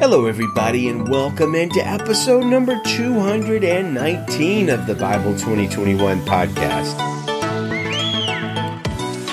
[0.00, 6.94] Hello, everybody, and welcome into episode number 219 of the Bible 2021 podcast.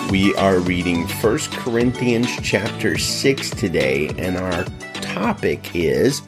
[0.09, 4.63] We are reading 1 Corinthians chapter 6 today, and our
[5.01, 6.23] topic is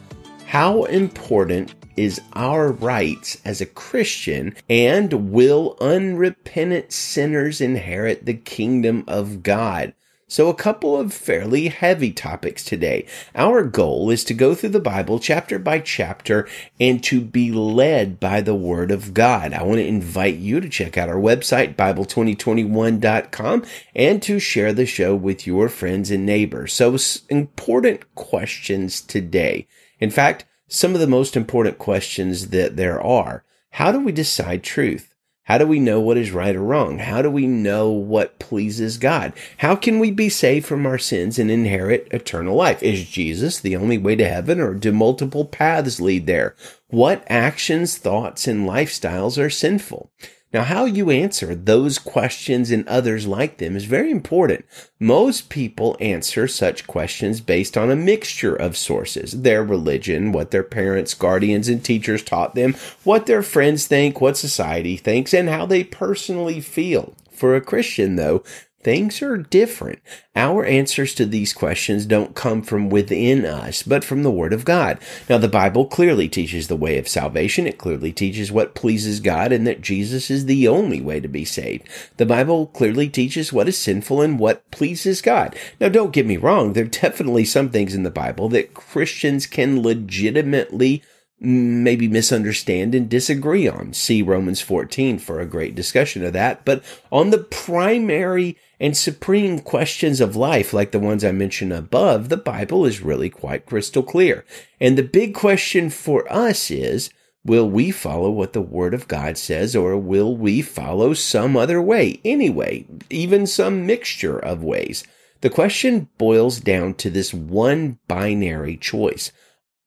[0.46, 9.02] How important is our rights as a Christian, and will unrepentant sinners inherit the kingdom
[9.08, 9.94] of God?
[10.30, 13.06] So, a couple of fairly heavy topics today.
[13.34, 16.46] Our goal is to go through the Bible chapter by chapter
[16.78, 19.54] and to be led by the Word of God.
[19.54, 24.84] I want to invite you to check out our website, Bible2021.com, and to share the
[24.84, 26.74] show with your friends and neighbors.
[26.74, 26.94] So,
[27.30, 29.66] important questions today.
[29.98, 33.44] In fact, some of the most important questions that there are.
[33.70, 35.14] How do we decide truth?
[35.48, 36.98] How do we know what is right or wrong?
[36.98, 39.32] How do we know what pleases God?
[39.56, 42.82] How can we be saved from our sins and inherit eternal life?
[42.82, 46.54] Is Jesus the only way to heaven or do multiple paths lead there?
[46.88, 50.10] What actions, thoughts, and lifestyles are sinful?
[50.50, 54.64] Now, how you answer those questions and others like them is very important.
[54.98, 59.42] Most people answer such questions based on a mixture of sources.
[59.42, 64.38] Their religion, what their parents, guardians, and teachers taught them, what their friends think, what
[64.38, 67.14] society thinks, and how they personally feel.
[67.30, 68.42] For a Christian, though,
[68.80, 69.98] Things are different.
[70.36, 74.64] Our answers to these questions don't come from within us, but from the Word of
[74.64, 75.00] God.
[75.28, 77.66] Now, the Bible clearly teaches the way of salvation.
[77.66, 81.44] It clearly teaches what pleases God and that Jesus is the only way to be
[81.44, 81.88] saved.
[82.18, 85.56] The Bible clearly teaches what is sinful and what pleases God.
[85.80, 86.72] Now, don't get me wrong.
[86.72, 91.02] There are definitely some things in the Bible that Christians can legitimately
[91.40, 93.92] maybe misunderstand and disagree on.
[93.92, 96.64] See Romans 14 for a great discussion of that.
[96.64, 96.82] But
[97.12, 102.36] on the primary and supreme questions of life, like the ones I mentioned above, the
[102.36, 104.44] Bible is really quite crystal clear.
[104.80, 107.10] And the big question for us is,
[107.44, 111.80] will we follow what the Word of God says, or will we follow some other
[111.80, 115.04] way anyway, even some mixture of ways?
[115.40, 119.30] The question boils down to this one binary choice.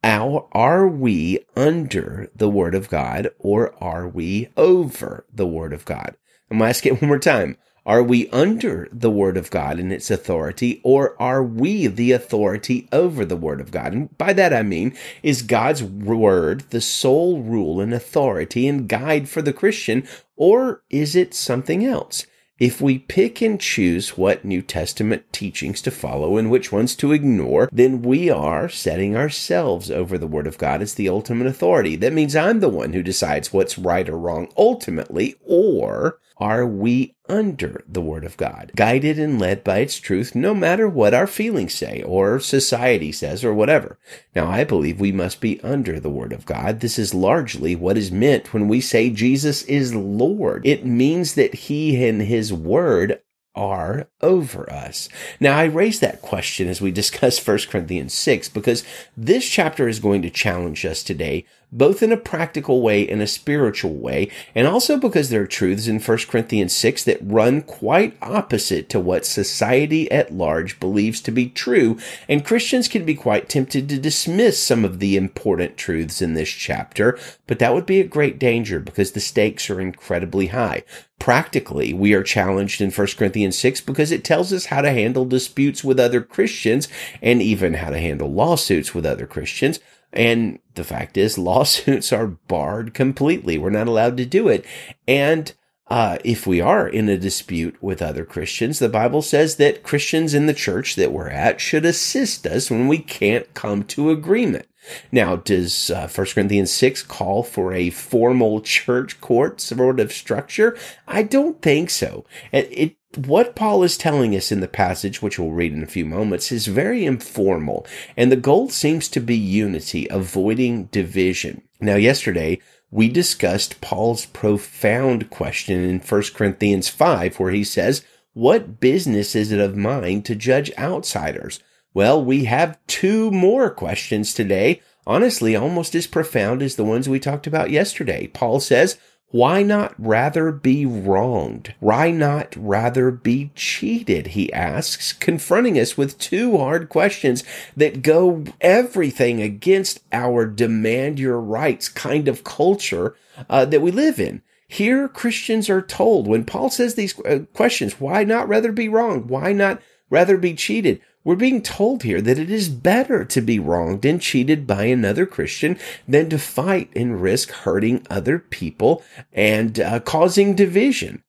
[0.04, 5.86] Our, are we under the Word of God or are we over the Word of
[5.86, 6.16] God?
[6.50, 7.58] I'm going to ask it one more time.
[7.86, 12.88] Are we under the Word of God and its authority, or are we the authority
[12.92, 13.94] over the Word of God?
[13.94, 19.30] And by that I mean, is God's Word the sole rule and authority and guide
[19.30, 22.28] for the Christian, or is it something else?
[22.62, 27.12] If we pick and choose what New Testament teachings to follow and which ones to
[27.12, 31.96] ignore, then we are setting ourselves over the Word of God as the ultimate authority.
[31.96, 37.16] That means I'm the one who decides what's right or wrong ultimately, or are we
[37.29, 41.28] under the Word of God, guided and led by its truth, no matter what our
[41.28, 44.00] feelings say or society says or whatever?
[44.35, 46.79] Now, I believe we must be under the Word of God.
[46.79, 50.66] This is largely what is meant when we say Jesus is Lord.
[50.66, 53.22] It means that He and His Word
[53.53, 55.09] are over us.
[55.40, 58.84] Now, I raise that question as we discuss 1 Corinthians 6 because
[59.16, 63.28] this chapter is going to challenge us today both in a practical way and a
[63.28, 68.18] spiritual way, and also because there are truths in 1 Corinthians 6 that run quite
[68.22, 73.50] opposite to what society at large believes to be true, and Christians can be quite
[73.50, 77.18] tempted to dismiss some of the important truths in this chapter,
[77.48, 80.84] but that would be a great danger because the stakes are incredibly high.
[81.20, 85.24] Practically, we are challenged in 1 Corinthians 6 because it tells us how to handle
[85.24, 86.88] disputes with other Christians
[87.22, 89.80] and even how to handle lawsuits with other Christians.
[90.14, 93.58] And the fact is, lawsuits are barred completely.
[93.58, 94.66] We're not allowed to do it.
[95.08, 95.54] And
[95.92, 100.34] uh, if we are in a dispute with other Christians, the Bible says that Christians
[100.34, 104.68] in the church that we're at should assist us when we can't come to agreement.
[105.12, 110.78] Now, does uh, 1 Corinthians 6 call for a formal church court sort of structure?
[111.08, 112.26] I don't think so.
[112.54, 115.88] It, it what Paul is telling us in the passage, which we'll read in a
[115.88, 117.86] few moments, is very informal,
[118.16, 121.62] and the goal seems to be unity, avoiding division.
[121.80, 122.59] Now, yesterday,
[122.90, 129.52] we discussed Paul's profound question in 1 Corinthians 5, where he says, What business is
[129.52, 131.59] it of mine to judge outsiders?
[131.94, 137.20] Well, we have two more questions today, honestly, almost as profound as the ones we
[137.20, 138.28] talked about yesterday.
[138.28, 138.97] Paul says,
[139.32, 141.74] why not rather be wronged?
[141.80, 144.28] Why not rather be cheated?
[144.28, 147.44] He asks, confronting us with two hard questions
[147.76, 153.16] that go everything against our demand your rights kind of culture
[153.50, 154.42] uh, that we live in.
[154.68, 159.30] Here, Christians are told when Paul says these uh, questions, why not rather be wronged?
[159.30, 161.02] Why not rather be cheated?
[161.23, 165.26] We're being told here that it is better to be wronged and cheated by another
[165.26, 165.78] Christian
[166.08, 171.23] than to fight and risk hurting other people and uh, causing division.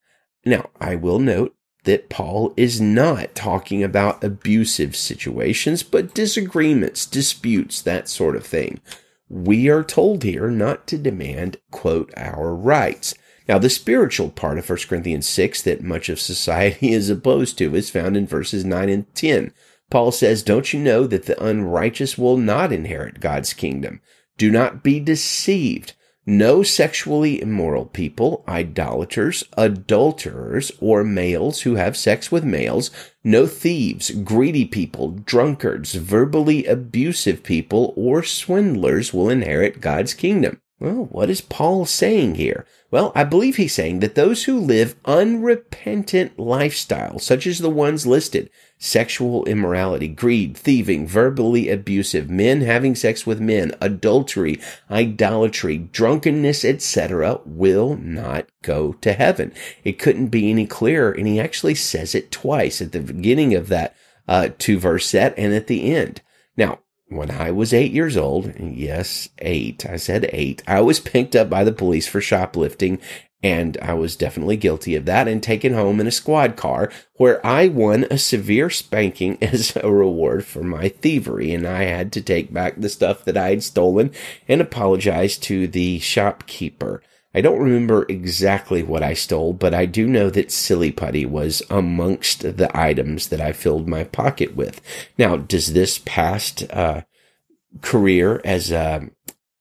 [0.45, 1.55] Now, I will note
[1.85, 8.81] that Paul is not talking about abusive situations, but disagreements, disputes, that sort of thing.
[9.29, 13.15] We are told here not to demand, quote, our rights.
[13.49, 17.75] Now, the spiritual part of 1 Corinthians 6 that much of society is opposed to
[17.75, 19.53] is found in verses 9 and 10.
[19.93, 24.01] Paul says, Don't you know that the unrighteous will not inherit God's kingdom?
[24.39, 25.93] Do not be deceived.
[26.25, 32.91] No sexually immoral people, idolaters, adulterers, or males who have sex with males,
[33.23, 40.62] no thieves, greedy people, drunkards, verbally abusive people, or swindlers will inherit God's kingdom.
[40.83, 42.67] Well, what is Paul saying here?
[42.91, 48.05] Well, I believe he's saying that those who live unrepentant lifestyles, such as the ones
[48.05, 56.65] listed, sexual immorality, greed, thieving, verbally abusive, men having sex with men, adultery, idolatry, drunkenness,
[56.65, 59.53] etc., will not go to heaven.
[59.85, 63.69] It couldn't be any clearer, and he actually says it twice at the beginning of
[63.69, 63.95] that
[64.27, 66.23] uh, two verse set and at the end.
[66.57, 66.81] Now,
[67.17, 71.49] when I was eight years old, yes, eight, I said eight, I was picked up
[71.49, 73.01] by the police for shoplifting
[73.43, 77.45] and I was definitely guilty of that and taken home in a squad car where
[77.45, 81.53] I won a severe spanking as a reward for my thievery.
[81.53, 84.13] And I had to take back the stuff that I had stolen
[84.47, 87.03] and apologize to the shopkeeper.
[87.35, 91.63] I don't remember exactly what I stole, but I do know that silly putty was
[91.71, 94.81] amongst the items that I filled my pocket with.
[95.17, 97.03] Now, does this past uh,
[97.81, 99.09] career as a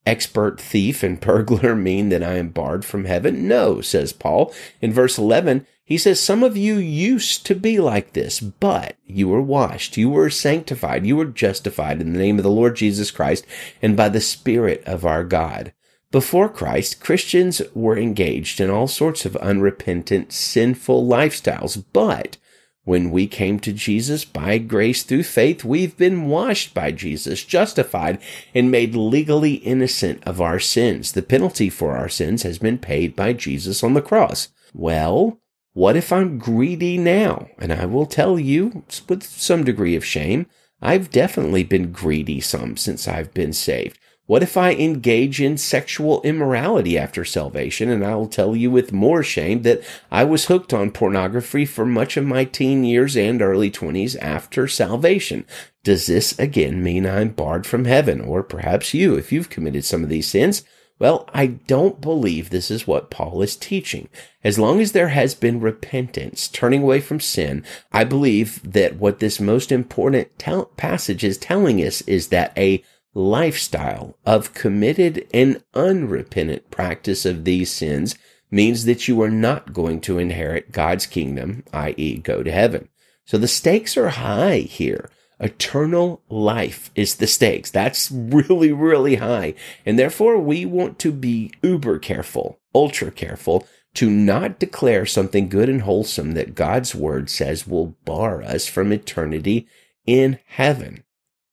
[0.05, 3.47] expert thief and burglar mean that I am barred from heaven?
[3.47, 4.53] No, says Paul.
[4.81, 9.29] In verse 11, he says, Some of you used to be like this, but you
[9.29, 13.11] were washed, you were sanctified, you were justified in the name of the Lord Jesus
[13.11, 13.45] Christ
[13.81, 15.73] and by the Spirit of our God.
[16.11, 21.81] Before Christ, Christians were engaged in all sorts of unrepentant, sinful lifestyles.
[21.93, 22.35] But
[22.83, 28.19] when we came to Jesus by grace through faith, we've been washed by Jesus, justified,
[28.53, 31.13] and made legally innocent of our sins.
[31.13, 34.49] The penalty for our sins has been paid by Jesus on the cross.
[34.73, 35.39] Well,
[35.73, 37.47] what if I'm greedy now?
[37.57, 40.47] And I will tell you with some degree of shame,
[40.81, 43.97] I've definitely been greedy some since I've been saved.
[44.27, 47.89] What if I engage in sexual immorality after salvation?
[47.89, 51.85] And I will tell you with more shame that I was hooked on pornography for
[51.85, 55.45] much of my teen years and early 20s after salvation.
[55.83, 58.21] Does this again mean I'm barred from heaven?
[58.21, 60.63] Or perhaps you, if you've committed some of these sins?
[60.99, 64.07] Well, I don't believe this is what Paul is teaching.
[64.43, 69.17] As long as there has been repentance, turning away from sin, I believe that what
[69.17, 70.29] this most important
[70.77, 72.83] passage is telling us is that a
[73.13, 78.15] lifestyle of committed and unrepentant practice of these sins
[78.49, 82.89] means that you are not going to inherit God's kingdom, i.e., go to heaven.
[83.25, 85.09] So the stakes are high here.
[85.39, 87.71] Eternal life is the stakes.
[87.71, 89.55] That's really, really high.
[89.85, 95.67] And therefore, we want to be uber careful, ultra careful to not declare something good
[95.67, 99.67] and wholesome that God's word says will bar us from eternity
[100.05, 101.03] in heaven.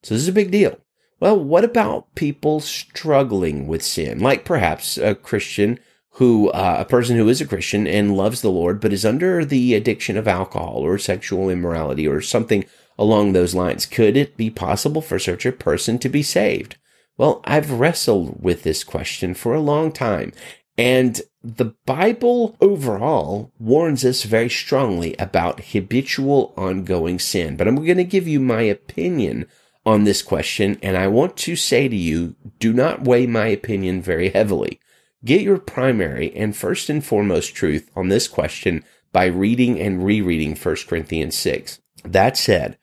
[0.02, 0.78] So this is a big deal.
[1.20, 4.20] Well, what about people struggling with sin?
[4.20, 5.80] Like perhaps a Christian
[6.12, 9.44] who, uh, a person who is a Christian and loves the Lord, but is under
[9.44, 12.64] the addiction of alcohol or sexual immorality or something
[12.98, 13.86] along those lines.
[13.86, 16.76] Could it be possible for such a person to be saved?
[17.16, 20.32] Well, I've wrestled with this question for a long time.
[20.76, 27.56] And the Bible overall warns us very strongly about habitual ongoing sin.
[27.56, 29.46] But I'm going to give you my opinion
[29.84, 34.02] on this question, and I want to say to you, do not weigh my opinion
[34.02, 34.80] very heavily.
[35.24, 40.54] Get your primary and first and foremost truth on this question by reading and rereading
[40.54, 41.80] 1 Corinthians 6.
[42.04, 42.78] That said,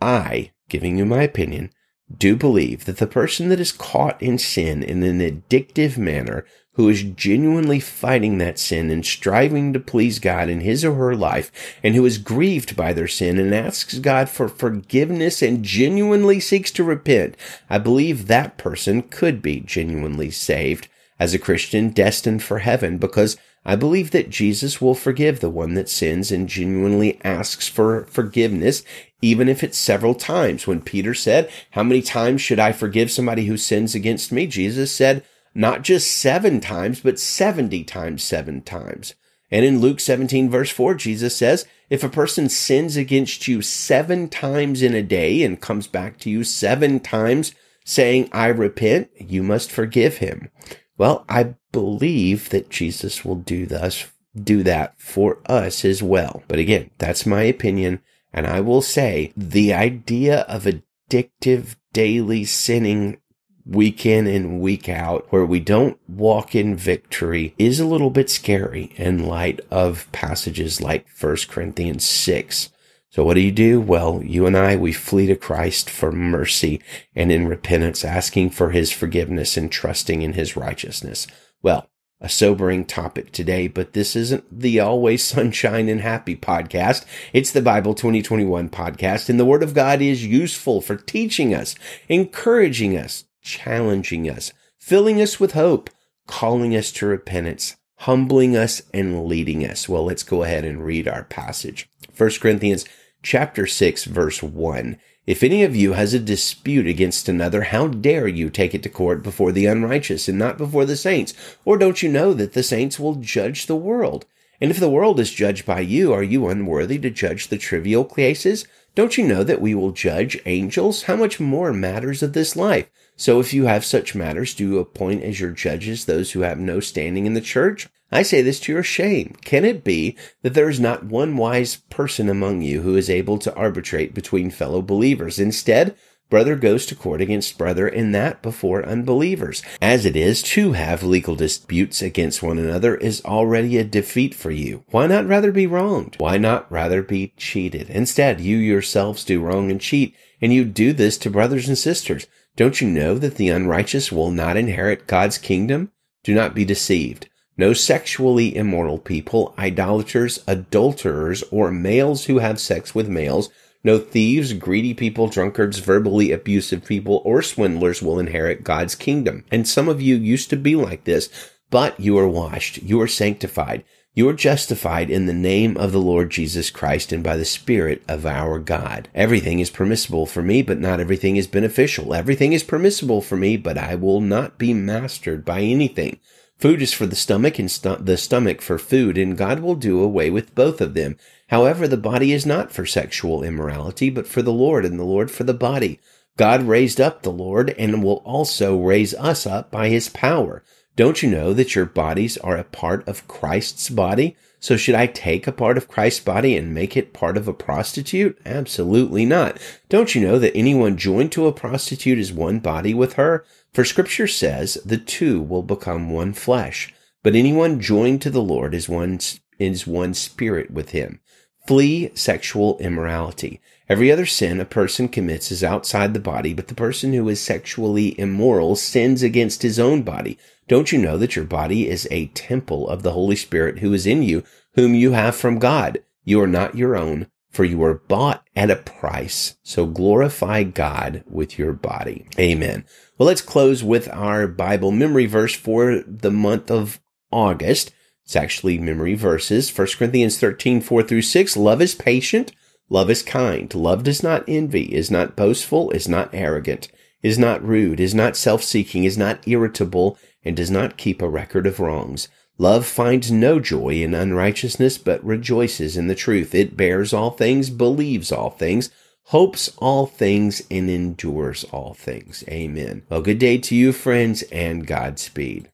[0.00, 1.70] I, giving you my opinion,
[2.14, 6.44] do believe that the person that is caught in sin in an addictive manner
[6.76, 11.16] who is genuinely fighting that sin and striving to please God in his or her
[11.16, 11.50] life,
[11.82, 16.70] and who is grieved by their sin and asks God for forgiveness and genuinely seeks
[16.72, 17.34] to repent,
[17.70, 23.38] I believe that person could be genuinely saved as a Christian destined for heaven because
[23.66, 28.84] I believe that Jesus will forgive the one that sins and genuinely asks for forgiveness,
[29.20, 30.66] even if it's several times.
[30.66, 34.46] When Peter said, How many times should I forgive somebody who sins against me?
[34.46, 35.24] Jesus said,
[35.56, 39.14] not just seven times, but 70 times seven times.
[39.50, 44.28] And in Luke 17 verse 4, Jesus says, if a person sins against you seven
[44.28, 47.54] times in a day and comes back to you seven times
[47.84, 50.50] saying, I repent, you must forgive him.
[50.98, 56.42] Well, I believe that Jesus will do thus, do that for us as well.
[56.48, 58.00] But again, that's my opinion.
[58.32, 63.18] And I will say the idea of addictive daily sinning
[63.66, 68.30] week in and week out where we don't walk in victory is a little bit
[68.30, 72.70] scary in light of passages like 1 Corinthians 6.
[73.10, 73.82] So what do you do?
[73.82, 76.80] Well, you and I, we flee to Christ for mercy
[77.14, 81.26] and in repentance, asking for his forgiveness and trusting in his righteousness.
[81.66, 87.04] Well, a sobering topic today, but this isn't the always sunshine and happy podcast.
[87.32, 91.74] It's the Bible 2021 podcast, and the Word of God is useful for teaching us,
[92.08, 95.90] encouraging us, challenging us, filling us with hope,
[96.28, 99.88] calling us to repentance, humbling us and leading us.
[99.88, 101.90] Well, let's go ahead and read our passage.
[102.16, 102.84] 1 Corinthians
[103.26, 104.96] chapter 6 verse 1.
[105.26, 108.88] If any of you has a dispute against another, how dare you take it to
[108.88, 111.34] court before the unrighteous and not before the saints?
[111.64, 114.26] Or don't you know that the saints will judge the world?
[114.60, 118.04] And if the world is judged by you, are you unworthy to judge the trivial
[118.04, 118.64] cases?
[118.96, 121.02] Don't you know that we will judge angels?
[121.02, 122.88] How much more matters of this life?
[123.14, 126.58] So if you have such matters, do you appoint as your judges those who have
[126.58, 127.90] no standing in the church?
[128.10, 129.36] I say this to your shame.
[129.44, 133.36] Can it be that there is not one wise person among you who is able
[133.40, 135.38] to arbitrate between fellow believers?
[135.38, 135.94] Instead,
[136.28, 139.62] brother goes to court against brother and that before unbelievers.
[139.80, 144.50] As it is, to have legal disputes against one another is already a defeat for
[144.50, 144.84] you.
[144.90, 146.16] Why not rather be wronged?
[146.18, 147.90] Why not rather be cheated?
[147.90, 152.26] Instead, you yourselves do wrong and cheat, and you do this to brothers and sisters.
[152.56, 155.92] Don't you know that the unrighteous will not inherit God's kingdom?
[156.24, 157.28] Do not be deceived.
[157.58, 163.48] No sexually immoral people, idolaters, adulterers, or males who have sex with males,
[163.86, 169.44] no thieves, greedy people, drunkards, verbally abusive people, or swindlers will inherit God's kingdom.
[169.50, 171.30] And some of you used to be like this,
[171.70, 176.00] but you are washed, you are sanctified, you are justified in the name of the
[176.00, 179.08] Lord Jesus Christ and by the Spirit of our God.
[179.14, 182.12] Everything is permissible for me, but not everything is beneficial.
[182.12, 186.18] Everything is permissible for me, but I will not be mastered by anything.
[186.58, 190.00] Food is for the stomach and st- the stomach for food, and God will do
[190.00, 191.16] away with both of them.
[191.48, 195.30] However, the body is not for sexual immorality, but for the Lord, and the Lord
[195.30, 196.00] for the body.
[196.38, 200.62] God raised up the Lord and will also raise us up by his power.
[200.96, 204.34] Don't you know that your bodies are a part of Christ's body?
[204.58, 207.52] So should I take a part of Christ's body and make it part of a
[207.52, 208.40] prostitute?
[208.46, 209.58] Absolutely not.
[209.90, 213.44] Don't you know that anyone joined to a prostitute is one body with her?
[213.74, 216.94] For scripture says the two will become one flesh.
[217.22, 219.18] But anyone joined to the Lord is one,
[219.58, 221.20] is one spirit with him.
[221.66, 223.60] Flee sexual immorality.
[223.88, 227.40] Every other sin a person commits is outside the body, but the person who is
[227.40, 230.38] sexually immoral sins against his own body.
[230.66, 234.04] Don't you know that your body is a temple of the Holy Spirit who is
[234.04, 234.42] in you,
[234.74, 236.02] whom you have from God?
[236.24, 239.56] You are not your own, for you were bought at a price.
[239.62, 242.26] So glorify God with your body.
[242.40, 242.84] Amen.
[243.16, 247.00] Well, let's close with our Bible memory verse for the month of
[247.30, 247.92] August.
[248.24, 249.70] It's actually memory verses.
[249.76, 251.56] 1 Corinthians 13, 4 through 6.
[251.56, 252.50] Love is patient.
[252.88, 253.74] Love is kind.
[253.74, 256.88] Love does not envy, is not boastful, is not arrogant,
[257.22, 261.66] is not rude, is not self-seeking, is not irritable, and does not keep a record
[261.66, 262.28] of wrongs.
[262.58, 266.54] Love finds no joy in unrighteousness, but rejoices in the truth.
[266.54, 268.90] It bears all things, believes all things,
[269.24, 272.44] hopes all things, and endures all things.
[272.48, 273.02] Amen.
[273.10, 275.64] Well, good day to you, friends, and Godspeed.